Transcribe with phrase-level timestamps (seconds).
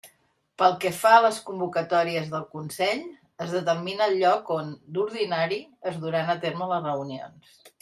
[0.59, 3.05] Pel que fa a les convocatòries del Consell,
[3.47, 7.57] es determina el lloc on, d'ordinari, es duran a terme les reunions.